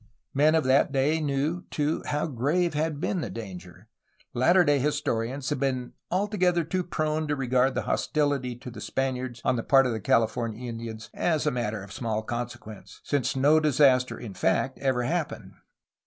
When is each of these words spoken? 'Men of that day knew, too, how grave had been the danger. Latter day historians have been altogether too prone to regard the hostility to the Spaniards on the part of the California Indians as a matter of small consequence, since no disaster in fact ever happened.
'Men 0.33 0.55
of 0.55 0.63
that 0.63 0.91
day 0.91 1.21
knew, 1.21 1.65
too, 1.69 2.01
how 2.07 2.25
grave 2.25 2.73
had 2.73 2.99
been 2.99 3.21
the 3.21 3.29
danger. 3.29 3.87
Latter 4.33 4.63
day 4.63 4.79
historians 4.79 5.51
have 5.51 5.59
been 5.59 5.93
altogether 6.09 6.63
too 6.63 6.83
prone 6.83 7.27
to 7.27 7.35
regard 7.35 7.75
the 7.75 7.83
hostility 7.83 8.55
to 8.55 8.71
the 8.71 8.81
Spaniards 8.81 9.41
on 9.45 9.57
the 9.57 9.63
part 9.63 9.85
of 9.85 9.91
the 9.91 9.99
California 9.99 10.67
Indians 10.67 11.11
as 11.13 11.45
a 11.45 11.51
matter 11.51 11.83
of 11.83 11.93
small 11.93 12.23
consequence, 12.23 12.99
since 13.03 13.35
no 13.35 13.59
disaster 13.59 14.17
in 14.17 14.33
fact 14.33 14.79
ever 14.79 15.03
happened. 15.03 15.53